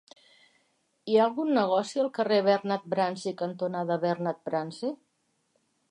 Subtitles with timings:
[1.11, 4.95] Hi ha algun negoci al carrer Bernat Bransi cantonada Bernat Bransi?